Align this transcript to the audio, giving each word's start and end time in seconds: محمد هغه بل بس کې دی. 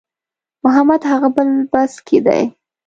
محمد 0.63 1.01
هغه 1.11 1.27
بل 1.35 1.47
بس 1.71 1.93
کې 2.07 2.19
دی. 2.25 2.41